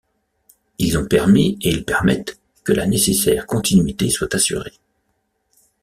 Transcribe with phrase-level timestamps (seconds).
[0.79, 4.73] Ils ont permis et ils permettent que la nécessaire continuité soit assurée.